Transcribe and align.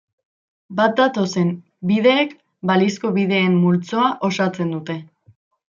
Bat 0.79 0.95
datozen 0.99 1.51
bideek 1.91 2.33
balizko 2.73 3.15
bideen 3.21 3.61
multzoa 3.67 4.11
osatzen 4.31 4.79
dute. 4.79 5.03